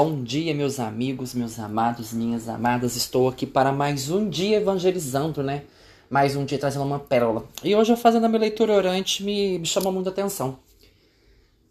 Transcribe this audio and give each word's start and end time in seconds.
Bom 0.00 0.22
dia, 0.22 0.54
meus 0.54 0.78
amigos, 0.78 1.34
meus 1.34 1.58
amados, 1.58 2.12
minhas 2.12 2.48
amadas. 2.48 2.94
Estou 2.94 3.26
aqui 3.26 3.44
para 3.44 3.72
mais 3.72 4.08
um 4.12 4.30
dia 4.30 4.58
evangelizando, 4.58 5.42
né? 5.42 5.64
Mais 6.08 6.36
um 6.36 6.44
dia 6.44 6.56
trazendo 6.56 6.84
uma 6.84 7.00
pérola. 7.00 7.44
E 7.64 7.74
hoje 7.74 7.92
eu 7.92 7.96
fazendo 7.96 8.24
a 8.24 8.28
minha 8.28 8.42
leitura 8.42 8.74
orante 8.74 9.24
me, 9.24 9.58
me 9.58 9.66
chamou 9.66 9.92
muita 9.92 10.10
atenção. 10.10 10.56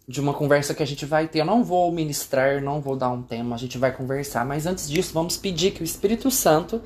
De 0.06 0.20
uma 0.20 0.34
conversa 0.34 0.74
que 0.74 0.84
a 0.84 0.86
gente 0.86 1.06
vai 1.06 1.26
ter. 1.30 1.40
Eu 1.40 1.46
não 1.46 1.64
vou 1.64 1.90
ministrar, 1.90 2.62
não 2.62 2.82
vou 2.82 2.98
dar 2.98 3.12
um 3.12 3.24
tema, 3.24 3.56
a 3.56 3.58
gente 3.58 3.78
vai 3.78 3.96
conversar. 3.96 4.46
Mas 4.46 4.66
antes 4.66 4.90
disso, 4.90 5.14
vamos 5.14 5.38
pedir 5.38 5.72
que 5.72 5.82
o 5.82 5.86
Espírito 5.86 6.30
Santo 6.30 6.82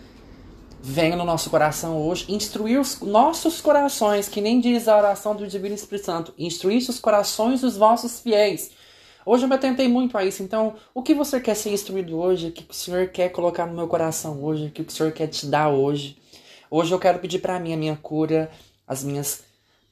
venha 0.80 1.16
no 1.16 1.26
nosso 1.26 1.50
coração 1.50 1.98
hoje, 1.98 2.32
instruir 2.32 2.80
os 2.80 3.02
nossos 3.02 3.60
corações, 3.60 4.30
que 4.30 4.42
nem 4.42 4.60
diz 4.62 4.88
a 4.88 4.96
oração 4.96 5.36
do 5.36 5.48
Divino 5.48 5.74
Espírito 5.74 6.06
Santo, 6.06 6.34
instruir 6.38 6.88
os 6.88 7.00
corações 7.00 7.62
dos 7.62 7.76
vossos 7.76 8.20
fiéis 8.20 8.80
Hoje 9.26 9.44
eu 9.44 9.50
me 9.50 9.56
atentei 9.56 9.88
muito 9.88 10.18
a 10.18 10.26
isso. 10.26 10.42
Então, 10.42 10.76
o 10.94 11.04
que 11.04 11.14
você 11.14 11.40
quer 11.40 11.56
ser 11.56 11.72
instruído 11.72 12.18
hoje? 12.18 12.48
O 12.48 12.52
que 12.52 12.66
o 12.70 12.74
Senhor 12.74 13.08
quer 13.10 13.30
colocar 13.30 13.66
no 13.66 13.74
meu 13.74 13.88
coração 13.88 14.44
hoje? 14.44 14.68
O 14.68 14.72
que 14.72 14.82
o 14.82 14.90
Senhor 14.90 15.12
quer 15.12 15.28
te 15.28 15.46
dar 15.46 15.70
hoje? 15.70 16.18
Hoje 16.70 16.92
eu 16.92 17.00
quero 17.00 17.20
pedir 17.20 17.40
para 17.40 17.60
mim 17.60 17.74
a 17.74 17.78
minha 17.78 17.96
cura, 17.96 18.50
as 18.88 19.04
minhas 19.04 19.44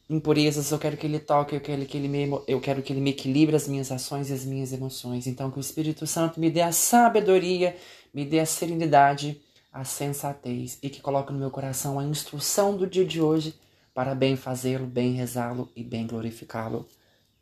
impurezas. 0.09 0.71
Eu 0.71 0.79
quero 0.79 0.97
que 0.97 1.05
Ele 1.05 1.19
toque, 1.19 1.55
eu 1.55 1.61
quero 1.61 1.85
que 1.85 1.97
Ele 1.97 2.07
me, 2.07 2.41
eu 2.47 2.59
quero 2.59 2.81
que 2.81 2.91
Ele 2.91 3.01
me 3.01 3.11
equilibre 3.11 3.55
as 3.55 3.67
minhas 3.67 3.91
ações 3.91 4.29
e 4.29 4.33
as 4.33 4.43
minhas 4.43 4.73
emoções. 4.73 5.27
Então, 5.27 5.51
que 5.51 5.57
o 5.57 5.61
Espírito 5.61 6.07
Santo 6.07 6.39
me 6.39 6.49
dê 6.49 6.61
a 6.61 6.71
sabedoria, 6.71 7.75
me 8.13 8.25
dê 8.25 8.39
a 8.39 8.45
serenidade, 8.45 9.39
a 9.71 9.83
sensatez 9.83 10.79
e 10.81 10.89
que 10.89 11.01
coloque 11.01 11.31
no 11.31 11.39
meu 11.39 11.51
coração 11.51 11.99
a 11.99 12.03
instrução 12.03 12.75
do 12.75 12.87
dia 12.87 13.05
de 13.05 13.21
hoje 13.21 13.53
para 13.93 14.15
bem 14.15 14.35
fazê-lo, 14.35 14.87
bem 14.87 15.13
rezá-lo 15.13 15.69
e 15.75 15.83
bem 15.83 16.07
glorificá-lo. 16.07 16.87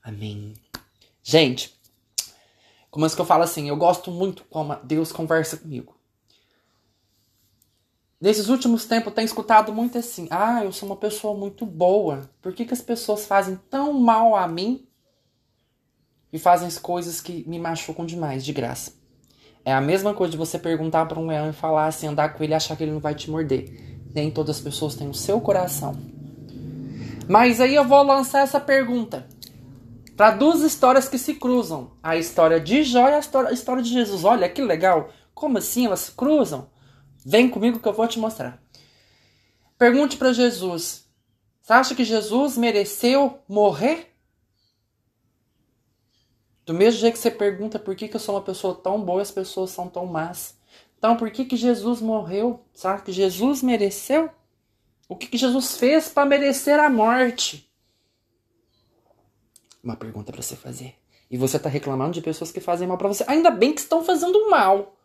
Amém. 0.03 0.53
Gente, 1.23 1.76
como 2.89 3.05
é 3.05 3.09
que 3.09 3.19
eu 3.19 3.25
falo 3.25 3.43
assim? 3.43 3.67
Eu 3.67 3.77
gosto 3.77 4.11
muito 4.11 4.43
como 4.45 4.75
Deus 4.83 5.11
conversa 5.11 5.57
comigo. 5.57 5.95
Nesses 8.19 8.49
últimos 8.49 8.85
tempos 8.85 9.07
eu 9.07 9.15
tenho 9.15 9.25
escutado 9.25 9.71
muito 9.71 9.97
assim: 9.97 10.27
ah, 10.31 10.63
eu 10.63 10.71
sou 10.71 10.89
uma 10.89 10.95
pessoa 10.95 11.37
muito 11.37 11.65
boa. 11.65 12.29
Por 12.41 12.53
que, 12.53 12.65
que 12.65 12.73
as 12.73 12.81
pessoas 12.81 13.25
fazem 13.25 13.59
tão 13.69 13.93
mal 13.93 14.35
a 14.35 14.47
mim 14.47 14.87
e 16.33 16.39
fazem 16.39 16.67
as 16.67 16.79
coisas 16.79 17.21
que 17.21 17.47
me 17.47 17.59
machucam 17.59 18.05
demais, 18.05 18.43
de 18.43 18.53
graça? 18.53 18.93
É 19.63 19.73
a 19.73 19.81
mesma 19.81 20.13
coisa 20.13 20.31
de 20.31 20.37
você 20.37 20.57
perguntar 20.57 21.05
para 21.05 21.19
um 21.19 21.27
leão 21.27 21.49
e 21.49 21.53
falar 21.53 21.87
assim, 21.87 22.07
andar 22.07 22.29
com 22.29 22.43
ele 22.43 22.53
e 22.53 22.55
achar 22.55 22.75
que 22.75 22.83
ele 22.83 22.93
não 22.93 23.01
vai 23.01 23.13
te 23.13 23.29
morder. 23.29 23.99
Nem 24.15 24.31
todas 24.31 24.55
as 24.55 24.61
pessoas 24.61 24.95
têm 24.95 25.09
o 25.09 25.13
seu 25.13 25.39
coração. 25.41 25.95
Mas 27.27 27.59
aí 27.59 27.75
eu 27.75 27.83
vou 27.83 28.01
lançar 28.01 28.39
essa 28.39 28.59
pergunta 28.59 29.27
para 30.17 30.31
duas 30.31 30.61
histórias 30.61 31.07
que 31.07 31.19
se 31.19 31.35
cruzam. 31.35 31.91
A 32.01 32.17
história 32.17 32.59
de 32.59 32.83
Jó 32.83 33.07
e 33.07 33.13
a 33.13 33.19
história, 33.19 33.83
de 33.83 33.89
Jesus. 33.93 34.23
Olha 34.23 34.49
que 34.49 34.63
legal. 34.63 35.11
Como 35.31 35.59
assim 35.59 35.85
elas 35.85 35.99
se 35.99 36.11
cruzam? 36.11 36.71
Vem 37.23 37.47
comigo 37.47 37.79
que 37.79 37.87
eu 37.87 37.93
vou 37.93 38.07
te 38.07 38.17
mostrar. 38.17 38.59
Pergunte 39.77 40.17
para 40.17 40.33
Jesus: 40.33 41.07
Você 41.61 41.73
acha 41.73 41.93
que 41.93 42.03
Jesus 42.03 42.57
mereceu 42.57 43.39
morrer? 43.47 44.11
Do 46.65 46.73
mesmo 46.73 46.99
jeito 46.99 47.13
que 47.13 47.19
você 47.19 47.31
pergunta 47.31 47.77
por 47.77 47.95
que, 47.95 48.07
que 48.07 48.15
eu 48.15 48.19
sou 48.19 48.35
uma 48.35 48.41
pessoa 48.41 48.73
tão 48.73 48.99
boa 48.99 49.19
e 49.19 49.21
as 49.21 49.31
pessoas 49.31 49.69
são 49.69 49.87
tão 49.87 50.07
más. 50.07 50.57
Então, 50.97 51.15
por 51.15 51.29
que, 51.29 51.45
que 51.45 51.55
Jesus 51.55 52.01
morreu? 52.01 52.65
Sabe 52.73 53.03
que 53.03 53.11
Jesus 53.11 53.61
mereceu? 53.61 54.31
O 55.07 55.15
que, 55.15 55.27
que 55.27 55.37
Jesus 55.37 55.77
fez 55.77 56.09
para 56.09 56.25
merecer 56.25 56.79
a 56.79 56.89
morte? 56.89 57.66
Uma 59.87 59.95
pergunta 59.95 60.31
para 60.31 60.41
você 60.41 60.55
fazer. 60.55 60.95
E 61.29 61.37
você 61.37 61.57
tá 61.57 61.69
reclamando 61.69 62.11
de 62.11 62.21
pessoas 62.21 62.51
que 62.51 62.59
fazem 62.59 62.87
mal 62.87 62.97
para 62.97 63.07
você. 63.07 63.23
Ainda 63.27 63.49
bem 63.49 63.73
que 63.73 63.81
estão 63.81 64.03
fazendo 64.03 64.49
mal. 64.49 64.95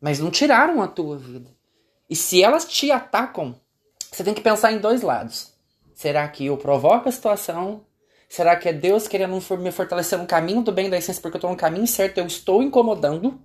Mas 0.00 0.18
não 0.18 0.30
tiraram 0.30 0.82
a 0.82 0.88
tua 0.88 1.16
vida. 1.16 1.50
E 2.08 2.16
se 2.16 2.42
elas 2.42 2.64
te 2.64 2.90
atacam, 2.90 3.58
você 4.10 4.24
tem 4.24 4.34
que 4.34 4.40
pensar 4.40 4.72
em 4.72 4.78
dois 4.78 5.02
lados. 5.02 5.52
Será 5.94 6.26
que 6.28 6.46
eu 6.46 6.56
provoco 6.56 7.08
a 7.08 7.12
situação? 7.12 7.84
Será 8.28 8.56
que 8.56 8.68
é 8.68 8.72
Deus 8.72 9.08
querendo 9.08 9.34
me 9.58 9.72
fortalecer 9.72 10.18
no 10.18 10.26
caminho 10.26 10.62
do 10.62 10.72
bem 10.72 10.88
da 10.88 10.98
essência 10.98 11.20
porque 11.20 11.36
eu 11.36 11.38
estou 11.38 11.50
no 11.50 11.56
caminho 11.56 11.86
certo, 11.86 12.18
eu 12.18 12.26
estou 12.26 12.62
incomodando? 12.62 13.40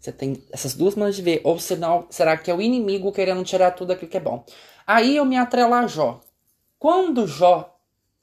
Você 0.00 0.12
tem 0.12 0.42
essas 0.52 0.74
duas 0.74 0.94
maneiras 0.94 1.16
de 1.16 1.22
ver. 1.22 1.40
Ou 1.44 1.58
senão, 1.58 2.06
será 2.10 2.36
que 2.36 2.50
é 2.50 2.54
o 2.54 2.60
inimigo 2.60 3.12
querendo 3.12 3.42
tirar 3.44 3.72
tudo 3.72 3.92
aquilo 3.92 4.10
que 4.10 4.16
é 4.16 4.20
bom? 4.20 4.44
Aí 4.86 5.16
eu 5.16 5.24
me 5.24 5.36
atrelo 5.36 5.74
a 5.74 5.86
Jó. 5.86 6.20
Quando 6.84 7.26
Jó 7.26 7.80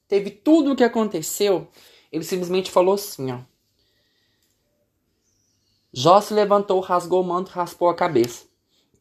teve 0.08 0.30
tudo 0.30 0.72
o 0.74 0.76
que 0.76 0.84
aconteceu, 0.84 1.68
ele 2.12 2.24
simplesmente 2.24 2.70
falou 2.70 2.94
assim, 2.94 3.32
ó. 3.32 3.40
Jó 5.92 6.22
se 6.22 6.32
levantou, 6.32 6.80
rasgou 6.80 7.24
o 7.24 7.24
manto, 7.24 7.50
raspou 7.50 7.90
a 7.90 7.96
cabeça. 7.96 8.46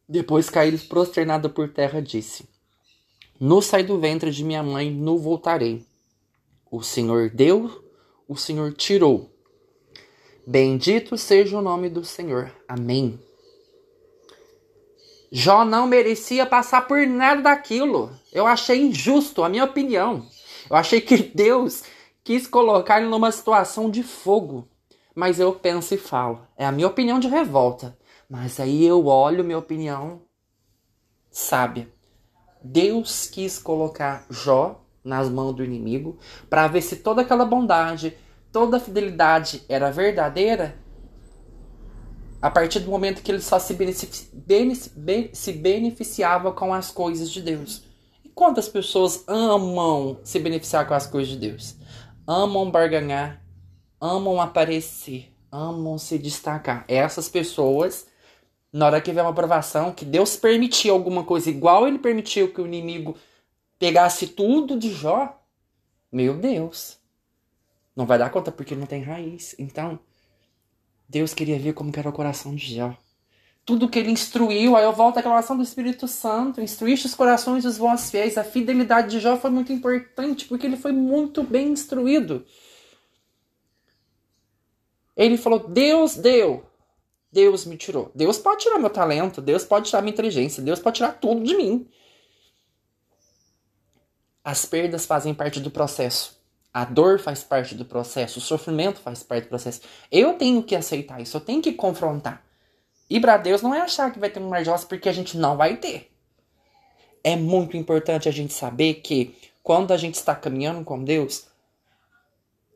Depois 0.09 0.49
caiu 0.49 0.79
prosternado 0.89 1.47
por 1.47 1.71
terra, 1.71 2.01
disse: 2.01 2.49
No 3.39 3.61
saí 3.61 3.83
do 3.83 3.99
ventre 3.99 4.31
de 4.31 4.43
minha 4.43 4.63
mãe, 4.63 4.89
no 4.89 5.19
voltarei. 5.19 5.85
O 6.71 6.81
Senhor 6.81 7.29
deu, 7.29 7.85
o 8.27 8.35
Senhor 8.35 8.73
tirou. 8.73 9.29
Bendito 10.43 11.19
seja 11.19 11.55
o 11.55 11.61
nome 11.61 11.87
do 11.87 12.03
Senhor. 12.03 12.51
Amém. 12.67 13.19
Jó 15.31 15.63
não 15.63 15.87
merecia 15.87 16.45
passar 16.45 16.81
por 16.87 17.07
nada 17.07 17.41
daquilo. 17.41 18.11
Eu 18.33 18.45
achei 18.45 18.81
injusto, 18.81 19.43
a 19.43 19.49
minha 19.49 19.63
opinião. 19.63 20.25
Eu 20.69 20.75
achei 20.75 20.99
que 20.99 21.17
Deus 21.17 21.83
quis 22.21 22.45
colocar 22.45 22.99
ele 22.99 23.09
numa 23.09 23.31
situação 23.31 23.89
de 23.89 24.03
fogo. 24.03 24.67
Mas 25.15 25.39
eu 25.39 25.53
penso 25.53 25.93
e 25.93 25.97
falo. 25.97 26.45
É 26.57 26.65
a 26.65 26.71
minha 26.71 26.87
opinião 26.87 27.17
de 27.17 27.29
revolta. 27.29 27.97
Mas 28.29 28.59
aí 28.59 28.85
eu 28.85 29.05
olho 29.05 29.43
minha 29.43 29.57
opinião 29.57 30.21
sábia. 31.31 31.87
Deus 32.61 33.25
quis 33.25 33.57
colocar 33.57 34.25
Jó 34.29 34.83
nas 35.03 35.29
mãos 35.29 35.53
do 35.53 35.63
inimigo 35.63 36.19
para 36.49 36.67
ver 36.67 36.81
se 36.81 36.97
toda 36.97 37.21
aquela 37.21 37.45
bondade, 37.45 38.15
toda 38.51 38.77
a 38.77 38.79
fidelidade 38.79 39.63
era 39.69 39.91
verdadeira 39.91 40.77
a 42.41 42.49
partir 42.49 42.79
do 42.79 42.89
momento 42.89 43.21
que 43.21 43.31
ele 43.31 43.41
só 43.41 43.59
se, 43.59 43.77
se 45.33 45.51
beneficiava 45.53 46.51
com 46.51 46.73
as 46.73 46.89
coisas 46.89 47.29
de 47.29 47.41
Deus. 47.41 47.83
E 48.25 48.29
quantas 48.29 48.67
pessoas 48.67 49.23
amam 49.27 50.19
se 50.23 50.39
beneficiar 50.39 50.87
com 50.87 50.93
as 50.93 51.05
coisas 51.05 51.31
de 51.31 51.37
Deus? 51.37 51.75
Amam 52.25 52.71
barganhar, 52.71 53.43
amam 53.99 54.41
aparecer, 54.41 55.31
amam 55.51 55.97
se 55.99 56.17
destacar. 56.17 56.83
Essas 56.87 57.29
pessoas, 57.29 58.07
na 58.73 58.87
hora 58.87 59.01
que 59.01 59.11
vem 59.11 59.21
uma 59.21 59.29
aprovação, 59.29 59.91
que 59.91 60.05
Deus 60.05 60.35
permitiu 60.35 60.95
alguma 60.95 61.23
coisa 61.23 61.49
igual 61.49 61.87
ele 61.87 61.99
permitiu 61.99 62.51
que 62.51 62.61
o 62.61 62.65
inimigo 62.65 63.15
pegasse 63.77 64.27
tudo 64.27 64.79
de 64.79 64.91
Jó, 64.91 65.39
meu 66.11 66.35
Deus, 66.35 66.97
não 67.95 68.05
vai 68.05 68.17
dar 68.17 68.31
conta 68.31 68.51
porque 68.51 68.75
não 68.75 68.85
tem 68.87 69.03
raiz. 69.03 69.55
Então, 69.59 69.99
Deus 71.11 71.33
queria 71.33 71.59
ver 71.59 71.73
como 71.73 71.91
era 71.93 72.07
o 72.09 72.13
coração 72.13 72.55
de 72.55 72.73
Jó. 72.73 72.95
Tudo 73.65 73.89
que 73.89 73.99
ele 73.99 74.11
instruiu, 74.11 74.77
aí 74.77 74.85
eu 74.85 74.93
volto 74.93 75.17
àquela 75.17 75.33
oração 75.33 75.57
do 75.57 75.61
Espírito 75.61 76.07
Santo, 76.07 76.61
instruíste 76.61 77.05
os 77.05 77.13
corações 77.13 77.65
dos 77.65 77.77
vossos 77.77 78.09
fiéis. 78.09 78.37
A 78.37 78.45
fidelidade 78.45 79.09
de 79.09 79.19
Jó 79.19 79.35
foi 79.35 79.49
muito 79.49 79.73
importante, 79.73 80.45
porque 80.45 80.65
ele 80.65 80.77
foi 80.77 80.93
muito 80.93 81.43
bem 81.43 81.67
instruído. 81.67 82.45
Ele 85.15 85.37
falou: 85.37 85.67
Deus 85.67 86.15
deu, 86.15 86.65
Deus 87.29 87.65
me 87.65 87.75
tirou. 87.75 88.09
Deus 88.15 88.37
pode 88.39 88.63
tirar 88.63 88.79
meu 88.79 88.89
talento, 88.89 89.41
Deus 89.41 89.65
pode 89.65 89.89
tirar 89.89 90.01
minha 90.01 90.13
inteligência, 90.13 90.63
Deus 90.63 90.79
pode 90.79 90.95
tirar 90.95 91.11
tudo 91.19 91.43
de 91.43 91.55
mim. 91.57 91.89
As 94.41 94.65
perdas 94.65 95.05
fazem 95.05 95.33
parte 95.33 95.59
do 95.59 95.69
processo. 95.69 96.40
A 96.73 96.85
dor 96.85 97.19
faz 97.19 97.43
parte 97.43 97.75
do 97.75 97.83
processo, 97.83 98.39
o 98.39 98.41
sofrimento 98.41 98.99
faz 98.99 99.23
parte 99.23 99.43
do 99.45 99.49
processo. 99.49 99.81
Eu 100.11 100.33
tenho 100.33 100.63
que 100.63 100.75
aceitar 100.75 101.21
isso, 101.21 101.35
eu 101.35 101.41
tenho 101.41 101.61
que 101.61 101.73
confrontar. 101.73 102.43
E 103.09 103.19
para 103.19 103.35
Deus 103.37 103.61
não 103.61 103.75
é 103.75 103.81
achar 103.81 104.11
que 104.11 104.19
vai 104.19 104.29
ter 104.29 104.39
um 104.39 104.47
mar 104.47 104.63
de 104.63 104.69
rosas 104.69 104.85
porque 104.85 105.09
a 105.09 105.13
gente 105.13 105.37
não 105.37 105.57
vai 105.57 105.75
ter. 105.77 106.09
É 107.23 107.35
muito 107.35 107.75
importante 107.75 108.29
a 108.29 108.31
gente 108.31 108.53
saber 108.53 108.95
que 108.95 109.35
quando 109.61 109.91
a 109.91 109.97
gente 109.97 110.15
está 110.15 110.33
caminhando 110.33 110.83
com 110.85 111.03
Deus, 111.03 111.45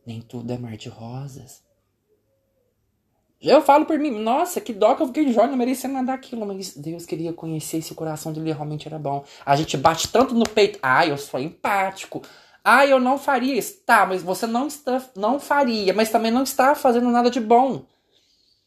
nem 0.06 0.22
tudo 0.22 0.52
é 0.52 0.58
mar 0.58 0.76
de 0.76 0.90
rosas. 0.90 1.64
Eu 3.42 3.62
falo 3.62 3.86
por 3.86 4.00
mim, 4.00 4.12
nossa, 4.12 4.60
que 4.60 4.74
dó 4.74 4.96
que 4.96 5.04
eu 5.04 5.08
fiquei 5.08 5.32
jovem, 5.32 5.52
não 5.52 5.58
merecia 5.58 5.90
nada 5.90 6.08
daquilo. 6.08 6.46
Mas 6.46 6.76
Deus 6.76 7.06
queria 7.06 7.32
conhecer 7.32 7.82
se 7.82 7.92
o 7.92 7.96
coração 7.96 8.34
dele 8.34 8.52
realmente 8.52 8.88
era 8.88 8.98
bom. 8.98 9.24
A 9.46 9.56
gente 9.56 9.78
bate 9.78 10.08
tanto 10.08 10.34
no 10.34 10.48
peito, 10.50 10.80
ah, 10.82 11.06
eu 11.06 11.18
sou 11.18 11.40
empático. 11.40 12.22
Ah, 12.68 12.84
eu 12.84 13.00
não 13.00 13.20
faria 13.20 13.56
isso. 13.56 13.78
Tá, 13.86 14.08
mas 14.08 14.24
você 14.24 14.48
não 14.48 14.66
está, 14.66 15.00
não 15.16 15.40
faria, 15.40 15.94
mas 15.94 16.10
também 16.10 16.32
não 16.32 16.42
está 16.42 16.74
fazendo 16.74 17.12
nada 17.12 17.30
de 17.30 17.40
bom. 17.40 17.86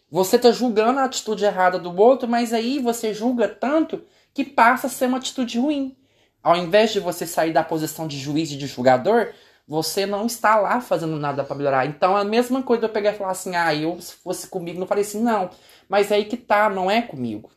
Você 0.08 0.36
está 0.36 0.52
julgando 0.52 1.00
a 1.00 1.04
atitude 1.04 1.44
errada 1.44 1.80
do 1.80 1.94
outro, 2.00 2.28
mas 2.28 2.52
aí 2.52 2.78
você 2.78 3.12
julga 3.12 3.48
tanto 3.48 4.04
que 4.32 4.44
passa 4.44 4.86
a 4.86 4.90
ser 4.90 5.06
uma 5.06 5.18
atitude 5.18 5.58
ruim. 5.58 5.96
Ao 6.40 6.56
invés 6.56 6.92
de 6.92 7.00
você 7.00 7.26
sair 7.26 7.52
da 7.52 7.64
posição 7.64 8.06
de 8.06 8.16
juiz 8.16 8.52
e 8.52 8.56
de 8.56 8.68
julgador, 8.68 9.32
você 9.66 10.06
não 10.06 10.26
está 10.26 10.54
lá 10.56 10.80
fazendo 10.80 11.16
nada 11.16 11.42
para 11.42 11.56
melhorar. 11.56 11.86
Então 11.86 12.16
a 12.16 12.24
mesma 12.24 12.62
coisa 12.62 12.84
eu 12.84 12.88
pegar 12.88 13.12
e 13.12 13.18
falar 13.18 13.32
assim, 13.32 13.56
ah, 13.56 13.74
eu 13.74 14.00
se 14.00 14.14
fosse 14.14 14.46
comigo 14.46 14.78
não 14.78 14.86
falei 14.86 15.02
assim, 15.02 15.20
não. 15.20 15.50
Mas 15.88 16.12
é 16.12 16.14
aí 16.14 16.24
que 16.24 16.36
tá, 16.36 16.70
não 16.70 16.88
é 16.88 17.02
comigo. 17.02 17.50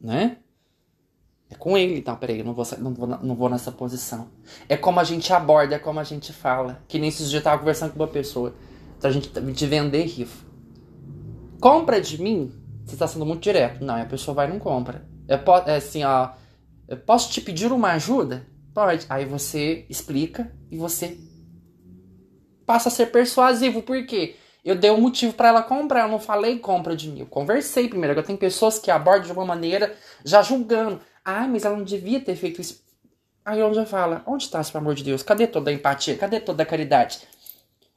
Né? 0.00 0.38
É 1.50 1.56
com 1.56 1.76
ele, 1.76 1.98
então, 1.98 2.14
peraí, 2.16 2.38
eu 2.38 2.44
não 2.44 2.54
vou, 2.54 2.64
não, 2.78 2.94
vou, 2.94 3.08
não 3.08 3.34
vou 3.34 3.48
nessa 3.48 3.72
posição. 3.72 4.28
É 4.68 4.76
como 4.76 5.00
a 5.00 5.04
gente 5.04 5.32
aborda, 5.32 5.74
é 5.74 5.78
como 5.78 5.98
a 5.98 6.04
gente 6.04 6.32
fala. 6.32 6.80
Que 6.86 6.98
nem 6.98 7.08
esses 7.08 7.28
dias 7.28 7.40
eu 7.40 7.44
tava 7.44 7.58
conversando 7.58 7.92
com 7.92 7.98
uma 7.98 8.06
pessoa. 8.06 8.54
Então 8.96 9.10
a 9.10 9.12
gente 9.12 9.28
de 9.28 9.66
vender 9.66 10.04
rifa. 10.04 10.46
Compra 11.60 12.00
de 12.00 12.22
mim, 12.22 12.52
você 12.84 12.96
tá 12.96 13.06
sendo 13.06 13.26
muito 13.26 13.42
direto. 13.42 13.84
Não, 13.84 14.00
a 14.00 14.04
pessoa 14.04 14.34
vai 14.34 14.46
e 14.46 14.50
não 14.50 14.60
compra. 14.60 15.04
É, 15.26 15.34
é 15.72 15.76
assim, 15.76 16.04
ó. 16.04 16.30
Eu 16.86 16.96
posso 16.96 17.30
te 17.30 17.40
pedir 17.40 17.72
uma 17.72 17.92
ajuda? 17.92 18.46
Pode. 18.72 19.06
Aí 19.08 19.24
você 19.24 19.84
explica 19.88 20.52
e 20.70 20.76
você 20.76 21.18
passa 22.64 22.88
a 22.88 22.92
ser 22.92 23.06
persuasivo. 23.06 23.82
Por 23.82 24.06
quê? 24.06 24.36
Eu 24.64 24.76
dei 24.76 24.90
um 24.90 25.00
motivo 25.00 25.32
para 25.32 25.48
ela 25.48 25.62
comprar, 25.62 26.02
eu 26.02 26.08
não 26.08 26.18
falei 26.18 26.58
compra 26.58 26.94
de 26.94 27.08
mim. 27.08 27.20
Eu 27.20 27.26
conversei 27.26 27.88
primeiro. 27.88 28.18
Eu 28.18 28.22
tenho 28.22 28.38
pessoas 28.38 28.78
que 28.78 28.90
abordam 28.90 29.26
de 29.26 29.32
uma 29.32 29.44
maneira 29.44 29.94
já 30.24 30.42
julgando. 30.42 31.00
Ah, 31.30 31.46
mas 31.46 31.64
ela 31.64 31.76
não 31.76 31.84
devia 31.84 32.20
ter 32.20 32.34
feito 32.34 32.60
isso. 32.60 32.82
Aí 33.44 33.62
onde 33.62 33.76
já 33.76 33.86
fala, 33.86 34.22
onde 34.26 34.44
está, 34.44 34.62
pelo 34.64 34.78
amor 34.78 34.94
de 34.96 35.04
Deus? 35.04 35.22
Cadê 35.22 35.46
toda 35.46 35.70
a 35.70 35.72
empatia? 35.72 36.16
Cadê 36.16 36.40
toda 36.40 36.64
a 36.64 36.66
caridade? 36.66 37.20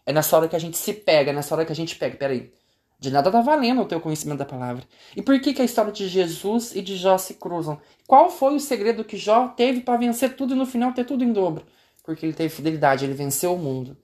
É 0.05 0.13
nessa 0.13 0.37
hora 0.37 0.47
que 0.47 0.55
a 0.55 0.59
gente 0.59 0.77
se 0.77 0.93
pega, 0.93 1.31
é 1.31 1.33
nessa 1.33 1.55
hora 1.55 1.65
que 1.65 1.71
a 1.71 1.75
gente 1.75 1.95
pega. 1.95 2.15
Peraí. 2.15 2.53
De 2.99 3.09
nada 3.09 3.31
tá 3.31 3.41
valendo 3.41 3.81
o 3.81 3.85
teu 3.85 3.99
conhecimento 3.99 4.37
da 4.37 4.45
palavra. 4.45 4.83
E 5.15 5.21
por 5.21 5.39
que, 5.41 5.51
que 5.51 5.61
a 5.61 5.65
história 5.65 5.91
de 5.91 6.07
Jesus 6.07 6.75
e 6.75 6.81
de 6.81 6.95
Jó 6.95 7.17
se 7.17 7.33
cruzam? 7.33 7.81
Qual 8.07 8.29
foi 8.29 8.55
o 8.55 8.59
segredo 8.59 9.03
que 9.03 9.17
Jó 9.17 9.47
teve 9.47 9.81
para 9.81 9.97
vencer 9.97 10.35
tudo 10.35 10.53
e 10.53 10.57
no 10.57 10.65
final 10.65 10.93
ter 10.93 11.03
tudo 11.03 11.23
em 11.23 11.33
dobro? 11.33 11.65
Porque 12.03 12.25
ele 12.25 12.33
teve 12.33 12.53
fidelidade, 12.53 13.03
ele 13.03 13.13
venceu 13.13 13.55
o 13.55 13.57
mundo. 13.57 13.97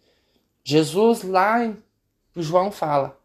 Jesus 0.64 1.22
lá 1.22 1.64
em 1.64 1.78
João 2.36 2.72
fala: 2.72 3.18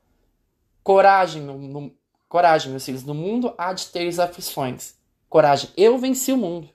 Coragem, 0.82 1.42
meu, 1.42 1.92
coragem, 2.28 2.70
meus 2.70 2.84
filhos, 2.84 3.04
no 3.04 3.14
mundo 3.14 3.54
há 3.56 3.72
de 3.72 3.86
teres 3.86 4.18
aflições 4.18 4.94
coragem. 5.34 5.68
Eu 5.76 5.98
venci 5.98 6.32
o 6.32 6.36
mundo. 6.36 6.68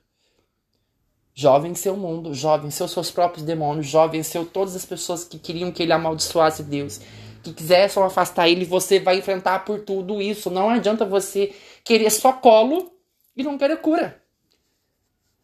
Jó 1.34 1.58
venceu 1.58 1.94
o 1.94 1.96
mundo, 1.96 2.34
Jó 2.34 2.58
venceu 2.58 2.86
seus 2.86 3.10
próprios 3.10 3.42
demônios, 3.42 3.86
Jó 3.86 4.06
venceu 4.06 4.44
todas 4.44 4.76
as 4.76 4.84
pessoas 4.84 5.24
que 5.24 5.38
queriam 5.38 5.72
que 5.72 5.82
ele 5.82 5.94
amaldiçoasse 5.94 6.62
Deus, 6.64 7.00
que 7.42 7.54
quisessem 7.54 8.02
afastar 8.02 8.50
ele, 8.50 8.66
você 8.66 9.00
vai 9.00 9.16
enfrentar 9.16 9.64
por 9.64 9.80
tudo 9.80 10.20
isso. 10.20 10.50
Não 10.50 10.68
adianta 10.68 11.06
você 11.06 11.54
querer 11.82 12.10
só 12.10 12.34
colo 12.34 12.92
e 13.34 13.42
não 13.42 13.56
querer 13.56 13.78
cura. 13.78 14.20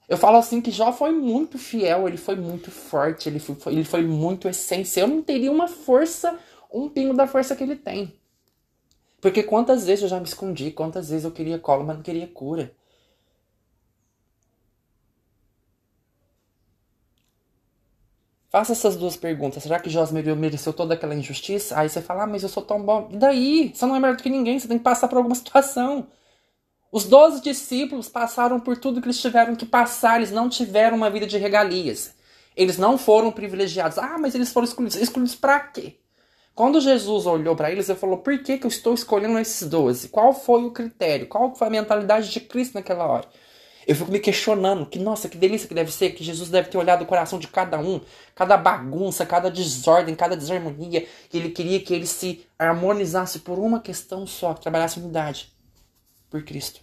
Eu 0.06 0.18
falo 0.18 0.36
assim 0.36 0.60
que 0.60 0.70
Jó 0.70 0.92
foi 0.92 1.12
muito 1.12 1.56
fiel, 1.56 2.06
ele 2.06 2.18
foi 2.18 2.36
muito 2.36 2.70
forte, 2.70 3.30
ele 3.30 3.38
foi, 3.38 3.56
ele 3.72 3.84
foi 3.84 4.02
muito 4.02 4.46
essência. 4.46 5.00
Eu 5.00 5.08
não 5.08 5.22
teria 5.22 5.50
uma 5.50 5.68
força, 5.68 6.38
um 6.70 6.86
pingo 6.86 7.14
da 7.14 7.26
força 7.26 7.56
que 7.56 7.62
ele 7.62 7.76
tem. 7.76 8.12
Porque 9.22 9.42
quantas 9.42 9.86
vezes 9.86 10.02
eu 10.02 10.08
já 10.10 10.20
me 10.20 10.26
escondi, 10.26 10.70
quantas 10.70 11.08
vezes 11.08 11.24
eu 11.24 11.30
queria 11.30 11.58
colo, 11.58 11.82
mas 11.82 11.96
não 11.96 12.02
queria 12.02 12.26
cura. 12.26 12.70
Faça 18.56 18.72
essas 18.72 18.96
duas 18.96 19.18
perguntas. 19.18 19.62
Será 19.62 19.78
que 19.78 19.90
José 19.90 20.14
mereceu 20.34 20.72
toda 20.72 20.94
aquela 20.94 21.14
injustiça? 21.14 21.78
Aí 21.78 21.90
você 21.90 22.00
fala, 22.00 22.22
ah, 22.22 22.26
mas 22.26 22.42
eu 22.42 22.48
sou 22.48 22.62
tão 22.62 22.80
bom. 22.80 23.06
E 23.12 23.16
daí? 23.18 23.70
Você 23.74 23.84
não 23.84 23.94
é 23.94 24.00
melhor 24.00 24.16
do 24.16 24.22
que 24.22 24.30
ninguém, 24.30 24.58
você 24.58 24.66
tem 24.66 24.78
que 24.78 24.82
passar 24.82 25.08
por 25.08 25.18
alguma 25.18 25.34
situação. 25.36 26.06
Os 26.90 27.04
doze 27.04 27.42
discípulos 27.42 28.08
passaram 28.08 28.58
por 28.58 28.78
tudo 28.78 29.02
que 29.02 29.08
eles 29.08 29.20
tiveram 29.20 29.54
que 29.54 29.66
passar, 29.66 30.16
eles 30.16 30.30
não 30.30 30.48
tiveram 30.48 30.96
uma 30.96 31.10
vida 31.10 31.26
de 31.26 31.36
regalias. 31.36 32.14
Eles 32.56 32.78
não 32.78 32.96
foram 32.96 33.30
privilegiados. 33.30 33.98
Ah, 33.98 34.16
mas 34.18 34.34
eles 34.34 34.50
foram 34.50 34.64
escolhidos. 34.64 34.96
Escolhidos 34.96 35.34
para 35.34 35.60
quê? 35.60 35.98
Quando 36.54 36.80
Jesus 36.80 37.26
olhou 37.26 37.54
para 37.54 37.70
eles, 37.70 37.90
ele 37.90 37.98
falou: 37.98 38.16
Por 38.16 38.38
que, 38.38 38.56
que 38.56 38.64
eu 38.64 38.70
estou 38.70 38.94
escolhendo 38.94 39.38
esses 39.38 39.68
doze? 39.68 40.08
Qual 40.08 40.32
foi 40.32 40.64
o 40.64 40.70
critério? 40.70 41.28
Qual 41.28 41.54
foi 41.54 41.66
a 41.66 41.70
mentalidade 41.70 42.30
de 42.30 42.40
Cristo 42.40 42.76
naquela 42.76 43.06
hora? 43.06 43.28
Eu 43.86 43.94
fico 43.94 44.10
me 44.10 44.18
questionando 44.18 44.84
que, 44.84 44.98
nossa, 44.98 45.28
que 45.28 45.38
delícia 45.38 45.68
que 45.68 45.74
deve 45.74 45.92
ser, 45.92 46.10
que 46.10 46.24
Jesus 46.24 46.50
deve 46.50 46.68
ter 46.68 46.76
olhado 46.76 47.02
o 47.02 47.06
coração 47.06 47.38
de 47.38 47.46
cada 47.46 47.78
um, 47.78 48.00
cada 48.34 48.56
bagunça, 48.56 49.24
cada 49.24 49.48
desordem, 49.48 50.14
cada 50.16 50.36
desarmonia, 50.36 51.06
que 51.30 51.38
ele 51.38 51.50
queria 51.50 51.78
que 51.78 51.94
ele 51.94 52.06
se 52.06 52.44
harmonizasse 52.58 53.38
por 53.38 53.60
uma 53.60 53.78
questão 53.78 54.26
só, 54.26 54.54
que 54.54 54.60
trabalhasse 54.60 54.98
unidade 54.98 55.52
por 56.28 56.42
Cristo. 56.42 56.80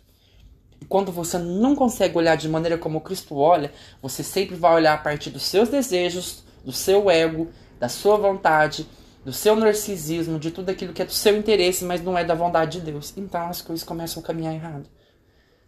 E 0.80 0.86
quando 0.86 1.12
você 1.12 1.38
não 1.38 1.76
consegue 1.76 2.18
olhar 2.18 2.38
de 2.38 2.48
maneira 2.48 2.78
como 2.78 3.02
Cristo 3.02 3.36
olha, 3.38 3.74
você 4.02 4.24
sempre 4.24 4.56
vai 4.56 4.74
olhar 4.74 4.94
a 4.94 4.98
partir 4.98 5.30
dos 5.30 5.44
seus 5.44 5.68
desejos, 5.68 6.44
do 6.64 6.72
seu 6.72 7.12
ego, 7.12 7.50
da 7.82 7.90
sua 7.90 8.16
vontade, 8.16 8.88
do 9.26 9.34
seu 9.34 9.58
narcisismo, 9.58 10.40
de 10.40 10.52
tudo 10.52 10.70
aquilo 10.70 10.94
que 10.94 11.02
é 11.02 11.06
do 11.06 11.12
seu 11.12 11.36
interesse, 11.38 11.84
mas 11.84 12.02
não 12.02 12.18
é 12.18 12.24
da 12.24 12.34
vontade 12.34 12.80
de 12.80 12.92
Deus. 12.92 13.14
Então 13.18 13.46
as 13.48 13.62
coisas 13.62 13.84
começam 13.84 14.24
a 14.24 14.26
caminhar 14.26 14.54
errado. 14.54 14.90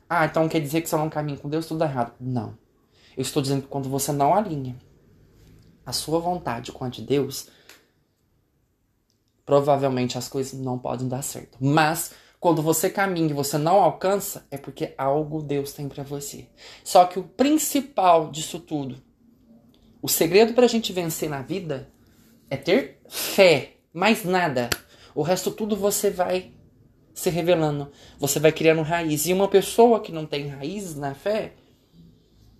Ah, 0.09 0.25
então 0.25 0.47
quer 0.47 0.59
dizer 0.59 0.81
que 0.81 0.89
se 0.89 0.95
eu 0.95 0.99
não 0.99 1.09
caminho 1.09 1.39
com 1.39 1.49
Deus, 1.49 1.65
tudo 1.65 1.83
é 1.83 1.87
errado. 1.87 2.13
Não. 2.19 2.57
Eu 3.17 3.21
estou 3.21 3.41
dizendo 3.41 3.63
que 3.63 3.67
quando 3.67 3.89
você 3.89 4.11
não 4.11 4.33
alinha 4.33 4.77
a 5.85 5.91
sua 5.91 6.19
vontade 6.19 6.71
com 6.71 6.83
a 6.83 6.89
de 6.89 7.01
Deus, 7.01 7.49
provavelmente 9.45 10.17
as 10.17 10.27
coisas 10.27 10.59
não 10.59 10.77
podem 10.77 11.07
dar 11.07 11.21
certo. 11.21 11.57
Mas 11.59 12.13
quando 12.39 12.61
você 12.61 12.89
caminha 12.89 13.29
e 13.29 13.33
você 13.33 13.57
não 13.57 13.81
alcança, 13.81 14.45
é 14.51 14.57
porque 14.57 14.93
algo 14.97 15.41
Deus 15.41 15.73
tem 15.73 15.87
para 15.87 16.03
você. 16.03 16.47
Só 16.83 17.05
que 17.05 17.17
o 17.19 17.23
principal 17.23 18.29
disso 18.29 18.59
tudo, 18.59 19.01
o 20.01 20.07
segredo 20.07 20.53
para 20.53 20.65
a 20.65 20.69
gente 20.69 20.93
vencer 20.93 21.29
na 21.29 21.41
vida 21.41 21.91
é 22.49 22.57
ter 22.57 23.01
fé, 23.07 23.77
mais 23.93 24.23
nada. 24.23 24.69
O 25.13 25.21
resto 25.21 25.49
tudo 25.49 25.75
você 25.75 26.11
vai 26.11 26.54
se 27.15 27.29
revelando. 27.29 27.89
Você 28.19 28.39
vai 28.39 28.51
criando 28.51 28.81
raiz. 28.81 29.25
E 29.25 29.33
uma 29.33 29.47
pessoa 29.47 30.01
que 30.01 30.11
não 30.11 30.25
tem 30.25 30.49
raiz 30.49 30.95
na 30.95 31.15
fé, 31.15 31.53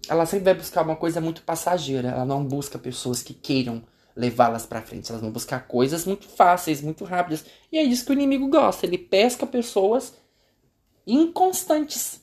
ela 0.08 0.26
sempre 0.26 0.46
vai 0.46 0.54
buscar 0.54 0.82
uma 0.82 0.96
coisa 0.96 1.20
muito 1.20 1.44
passageira. 1.44 2.10
Ela 2.10 2.26
não 2.26 2.44
busca 2.44 2.80
pessoas 2.80 3.22
que 3.22 3.34
queiram 3.34 3.84
levá-las 4.16 4.66
para 4.66 4.82
frente. 4.82 5.12
Elas 5.12 5.22
vão 5.22 5.30
buscar 5.30 5.68
coisas 5.68 6.06
muito 6.06 6.30
fáceis, 6.30 6.82
muito 6.82 7.04
rápidas. 7.04 7.46
E 7.70 7.78
é 7.78 7.84
isso 7.84 8.06
que 8.06 8.12
o 8.12 8.14
inimigo 8.14 8.48
gosta. 8.48 8.86
Ele 8.86 8.98
pesca 8.98 9.46
pessoas 9.46 10.14
inconstantes. 11.06 12.22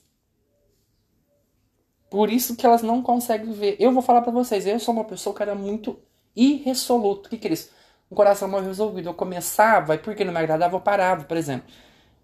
Por 2.10 2.30
isso 2.30 2.56
que 2.56 2.64
elas 2.64 2.82
não 2.82 3.02
conseguem 3.02 3.52
ver. 3.52 3.76
Eu 3.78 3.92
vou 3.92 4.02
falar 4.02 4.22
para 4.22 4.32
vocês, 4.32 4.66
eu 4.66 4.80
sou 4.80 4.94
uma 4.94 5.04
pessoa 5.04 5.36
que 5.36 5.42
era 5.42 5.54
muito 5.54 5.98
irresoluto. 6.34 7.26
O 7.26 7.30
que, 7.30 7.36
que 7.36 7.48
é 7.48 7.52
isso? 7.52 7.70
Um 8.10 8.14
coração 8.14 8.48
mal 8.48 8.62
resolvido. 8.62 9.10
Eu 9.10 9.14
começava 9.14 9.94
e 9.94 9.98
porque 9.98 10.24
não 10.24 10.32
me 10.32 10.38
agradava, 10.38 10.76
eu 10.76 10.80
parava, 10.80 11.24
por 11.24 11.36
exemplo. 11.36 11.66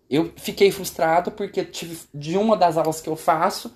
Eu 0.09 0.33
fiquei 0.37 0.71
frustrado 0.71 1.31
porque 1.31 1.65
tive 1.65 1.99
de 2.15 2.37
uma 2.37 2.57
das 2.57 2.77
aulas 2.77 3.01
que 3.01 3.09
eu 3.09 3.17
faço. 3.17 3.73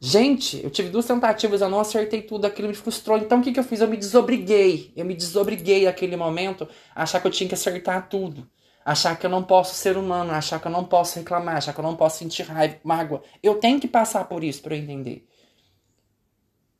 Gente, 0.00 0.62
eu 0.62 0.70
tive 0.70 0.90
duas 0.90 1.06
tentativas, 1.06 1.60
eu 1.60 1.68
não 1.68 1.80
acertei 1.80 2.22
tudo, 2.22 2.46
aquilo 2.46 2.68
me 2.68 2.74
frustrou. 2.74 3.18
Então 3.18 3.40
o 3.40 3.42
que, 3.42 3.52
que 3.52 3.60
eu 3.60 3.64
fiz? 3.64 3.80
Eu 3.80 3.88
me 3.88 3.96
desobriguei. 3.96 4.92
Eu 4.96 5.04
me 5.04 5.14
desobriguei 5.14 5.84
naquele 5.84 6.16
momento 6.16 6.68
a 6.94 7.02
achar 7.02 7.20
que 7.20 7.26
eu 7.26 7.30
tinha 7.30 7.48
que 7.48 7.54
acertar 7.54 8.08
tudo. 8.08 8.48
Achar 8.84 9.18
que 9.18 9.26
eu 9.26 9.30
não 9.30 9.42
posso 9.42 9.74
ser 9.74 9.98
humano, 9.98 10.32
achar 10.32 10.58
que 10.60 10.66
eu 10.66 10.70
não 10.72 10.84
posso 10.84 11.18
reclamar, 11.18 11.56
achar 11.56 11.74
que 11.74 11.80
eu 11.80 11.84
não 11.84 11.94
posso 11.96 12.18
sentir 12.18 12.44
raiva, 12.44 12.76
mágoa. 12.82 13.22
Eu 13.42 13.56
tenho 13.56 13.78
que 13.78 13.88
passar 13.88 14.24
por 14.24 14.42
isso 14.42 14.62
para 14.62 14.74
eu 14.74 14.80
entender. 14.80 15.26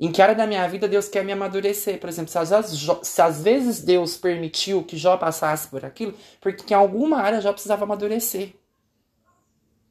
Em 0.00 0.12
que 0.12 0.22
área 0.22 0.34
da 0.34 0.46
minha 0.46 0.66
vida 0.68 0.86
Deus 0.86 1.08
quer 1.08 1.24
me 1.24 1.32
amadurecer? 1.32 1.98
Por 1.98 2.08
exemplo, 2.08 2.30
se 2.30 2.38
às, 2.38 2.50
vezes, 2.50 2.80
se 3.02 3.20
às 3.20 3.42
vezes 3.42 3.80
Deus 3.80 4.16
permitiu 4.16 4.84
que 4.84 4.96
Jó 4.96 5.16
passasse 5.16 5.66
por 5.68 5.84
aquilo, 5.84 6.14
porque 6.40 6.72
em 6.72 6.76
alguma 6.76 7.20
área 7.20 7.40
Jó 7.40 7.52
precisava 7.52 7.84
amadurecer. 7.84 8.54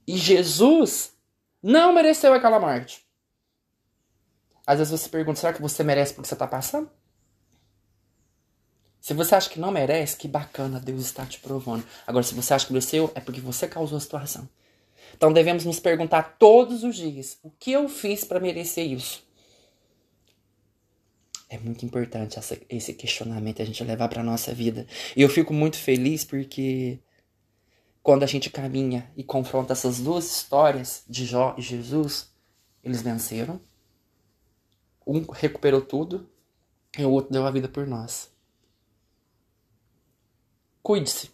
E 0.08 0.16
Jesus 0.16 1.12
não 1.62 1.92
mereceu 1.94 2.34
aquela 2.34 2.60
morte. 2.60 3.06
Às 4.66 4.78
vezes 4.80 4.92
você 4.92 5.10
pergunta, 5.10 5.40
será 5.40 5.52
que 5.52 5.62
você 5.62 5.84
merece 5.84 6.14
porque 6.14 6.28
você 6.28 6.36
está 6.36 6.48
passando? 6.48 6.90
Se 9.02 9.14
você 9.14 9.36
acha 9.36 9.50
que 9.50 9.60
não 9.60 9.72
merece, 9.72 10.18
que 10.18 10.28
bacana, 10.28 10.80
Deus 10.80 11.02
está 11.02 11.26
te 11.26 11.40
provando. 11.40 11.86
Agora, 12.06 12.24
se 12.24 12.34
você 12.34 12.54
acha 12.54 12.66
que 12.66 12.74
mereceu, 12.74 13.12
é 13.16 13.20
porque 13.20 13.40
você 13.42 13.68
causou 13.68 13.98
a 13.98 14.02
situação. 14.02 14.48
Então 15.16 15.32
devemos 15.32 15.66
nos 15.66 15.80
perguntar 15.80 16.38
todos 16.38 16.84
os 16.84 16.96
dias: 16.96 17.38
o 17.44 17.50
que 17.50 17.72
eu 17.72 17.88
fiz 17.88 18.24
para 18.24 18.40
merecer 18.40 18.86
isso? 18.86 19.27
É 21.50 21.58
muito 21.58 21.86
importante 21.86 22.38
essa, 22.38 22.58
esse 22.70 22.94
questionamento 22.94 23.62
a 23.62 23.66
gente 23.66 23.84
levar 23.84 24.10
para 24.10 24.22
nossa 24.22 24.54
vida. 24.54 24.86
E 25.16 25.22
eu 25.22 25.30
fico 25.30 25.54
muito 25.54 25.78
feliz 25.78 26.26
porque 26.26 27.00
quando 28.04 28.24
a 28.24 28.28
gente 28.28 28.50
caminha 28.50 29.10
e 29.16 29.24
confronta 29.24 29.74
essas 29.74 30.00
duas 30.00 30.26
histórias 30.26 31.04
de 31.08 31.26
Jó 31.26 31.56
e 31.58 31.62
Jesus, 31.62 32.34
eles 32.84 33.02
venceram. 33.02 33.62
Um 35.06 35.26
recuperou 35.32 35.82
tudo 35.82 36.30
e 36.98 37.04
o 37.04 37.12
outro 37.12 37.32
deu 37.32 37.46
a 37.46 37.52
vida 37.52 37.70
por 37.70 37.88
nós. 37.88 38.30
Cuide-se. 40.84 41.32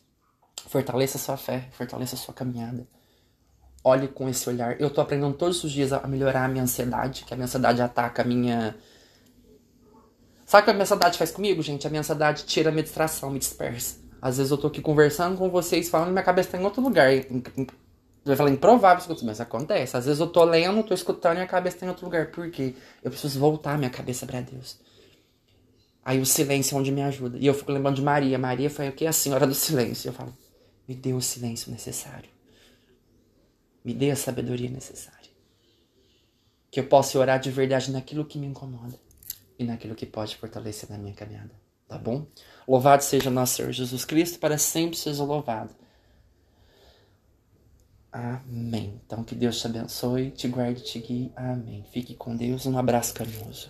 Fortaleça 0.67 1.17
sua 1.17 1.37
fé, 1.37 1.69
fortaleça 1.71 2.15
sua 2.15 2.33
caminhada. 2.33 2.87
Olhe 3.83 4.07
com 4.07 4.29
esse 4.29 4.47
olhar. 4.47 4.79
Eu 4.79 4.89
tô 4.89 5.01
aprendendo 5.01 5.35
todos 5.35 5.63
os 5.63 5.71
dias 5.71 5.91
a 5.91 6.07
melhorar 6.07 6.45
a 6.45 6.47
minha 6.47 6.63
ansiedade, 6.63 7.23
que 7.23 7.33
a 7.33 7.37
minha 7.37 7.45
ansiedade 7.45 7.81
ataca 7.81 8.21
a 8.21 8.25
minha 8.25 8.75
Sabe 10.53 10.61
o 10.61 10.65
que 10.65 10.69
a 10.69 10.73
minha 10.73 10.83
ansiedade 10.83 11.17
faz 11.17 11.31
comigo, 11.31 11.63
gente? 11.63 11.87
A 11.87 11.89
minha 11.89 12.01
ansiedade 12.01 12.43
tira 12.43 12.69
a 12.69 12.71
minha 12.71 12.83
distração, 12.83 13.31
me 13.31 13.39
dispersa. 13.39 13.95
Às 14.21 14.37
vezes 14.37 14.51
eu 14.51 14.57
tô 14.59 14.67
aqui 14.67 14.83
conversando 14.83 15.35
com 15.35 15.49
vocês, 15.49 15.89
falando, 15.89 16.11
minha 16.11 16.21
cabeça 16.21 16.51
tá 16.51 16.59
em 16.59 16.63
outro 16.63 16.79
lugar. 16.79 17.09
Vai 18.23 18.35
falar 18.35 18.51
improvável 18.51 19.17
mas 19.23 19.41
acontece. 19.41 19.97
Às 19.97 20.05
vezes 20.05 20.19
eu 20.19 20.27
tô 20.27 20.43
lendo, 20.43 20.83
tô 20.83 20.93
escutando 20.93 21.39
e 21.39 21.41
a 21.41 21.47
cabeça 21.47 21.79
tá 21.79 21.87
em 21.87 21.89
outro 21.89 22.05
lugar. 22.05 22.29
Por 22.29 22.51
quê? 22.51 22.75
Eu 23.03 23.09
preciso 23.09 23.39
voltar 23.39 23.79
minha 23.79 23.89
cabeça 23.89 24.27
para 24.27 24.41
Deus. 24.41 24.79
Aí 26.05 26.21
o 26.21 26.25
silêncio 26.25 26.75
é 26.75 26.79
onde 26.79 26.91
me 26.91 27.01
ajuda. 27.01 27.35
E 27.39 27.47
eu 27.47 27.53
fico 27.55 27.71
lembrando 27.71 27.95
de 27.95 28.03
Maria. 28.03 28.37
Maria 28.37 28.69
foi 28.69 28.89
o 28.89 28.91
que? 28.91 29.07
A 29.07 29.11
senhora 29.11 29.47
do 29.47 29.55
silêncio. 29.55 30.09
Eu 30.09 30.13
falo, 30.13 30.37
me 30.87 30.93
dê 30.93 31.13
o 31.13 31.21
silêncio 31.21 31.71
necessário. 31.71 32.29
Me 33.83 33.91
dê 33.91 34.11
a 34.11 34.15
sabedoria 34.15 34.69
necessária. 34.69 35.31
Que 36.69 36.79
eu 36.79 36.83
possa 36.83 37.17
orar 37.17 37.39
de 37.39 37.49
verdade 37.49 37.91
naquilo 37.91 38.23
que 38.23 38.37
me 38.37 38.45
incomoda 38.45 39.01
e 39.57 39.63
naquilo 39.63 39.95
que 39.95 40.05
pode 40.05 40.35
fortalecer 40.35 40.89
na 40.89 40.97
minha 40.97 41.13
caminhada. 41.13 41.51
Tá 41.87 41.97
bom? 41.97 42.25
Louvado 42.67 43.03
seja 43.03 43.29
nosso 43.29 43.55
Senhor 43.55 43.71
Jesus 43.71 44.05
Cristo, 44.05 44.39
para 44.39 44.57
sempre 44.57 44.97
seja 44.97 45.23
louvado. 45.23 45.75
Amém. 48.11 49.01
Então 49.05 49.23
que 49.23 49.33
Deus 49.33 49.59
te 49.59 49.65
abençoe, 49.65 50.29
te 50.29 50.47
guarde 50.47 50.83
te 50.83 50.99
guie. 50.99 51.31
Amém. 51.35 51.83
Fique 51.91 52.13
com 52.15 52.35
Deus. 52.35 52.65
Um 52.67 52.77
abraço 52.77 53.13
carinhoso. 53.13 53.61